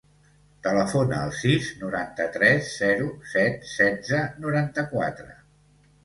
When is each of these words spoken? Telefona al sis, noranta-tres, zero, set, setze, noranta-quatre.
Telefona 0.67 1.17
al 1.25 1.33
sis, 1.39 1.67
noranta-tres, 1.81 2.71
zero, 2.83 3.09
set, 3.33 3.67
setze, 3.73 4.23
noranta-quatre. 4.47 5.37